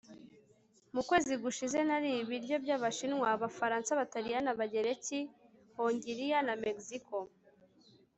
[0.93, 5.19] Mu kwezi gushize nariye ibiryo byAbashinwa Abafaransa Abataliyani Abagereki
[5.75, 7.15] Hongiriya na Mexico